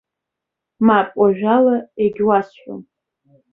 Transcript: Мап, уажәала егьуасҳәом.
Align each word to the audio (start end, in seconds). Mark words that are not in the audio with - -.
Мап, 0.85 1.09
уажәала 1.19 1.75
егьуасҳәом. 2.01 2.81